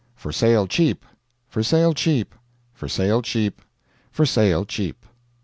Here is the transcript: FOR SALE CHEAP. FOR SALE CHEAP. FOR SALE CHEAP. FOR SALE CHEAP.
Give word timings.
FOR 0.15 0.31
SALE 0.31 0.65
CHEAP. 0.65 1.05
FOR 1.47 1.61
SALE 1.61 1.93
CHEAP. 1.93 2.33
FOR 2.73 2.87
SALE 2.87 3.21
CHEAP. 3.21 3.61
FOR 4.11 4.25
SALE 4.25 4.65
CHEAP. 4.65 5.05